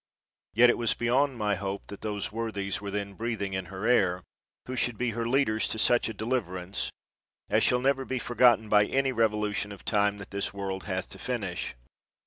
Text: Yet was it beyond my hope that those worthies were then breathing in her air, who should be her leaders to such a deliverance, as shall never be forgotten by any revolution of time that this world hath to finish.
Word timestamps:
Yet 0.55 0.75
was 0.79 0.93
it 0.93 0.97
beyond 0.97 1.37
my 1.37 1.53
hope 1.53 1.85
that 1.89 2.01
those 2.01 2.31
worthies 2.31 2.81
were 2.81 2.89
then 2.89 3.13
breathing 3.13 3.53
in 3.53 3.65
her 3.65 3.85
air, 3.85 4.23
who 4.65 4.75
should 4.75 4.97
be 4.97 5.11
her 5.11 5.27
leaders 5.29 5.67
to 5.67 5.77
such 5.77 6.09
a 6.09 6.13
deliverance, 6.15 6.89
as 7.51 7.61
shall 7.63 7.81
never 7.81 8.03
be 8.03 8.17
forgotten 8.17 8.67
by 8.67 8.85
any 8.87 9.11
revolution 9.11 9.71
of 9.71 9.85
time 9.85 10.17
that 10.17 10.31
this 10.31 10.55
world 10.55 10.85
hath 10.85 11.07
to 11.09 11.19
finish. 11.19 11.75